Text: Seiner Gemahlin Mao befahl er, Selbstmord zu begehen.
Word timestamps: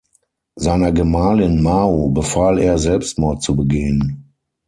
Seiner 0.55 0.91
Gemahlin 0.91 1.61
Mao 1.61 2.09
befahl 2.09 2.57
er, 2.57 2.79
Selbstmord 2.79 3.43
zu 3.43 3.55
begehen. 3.55 4.31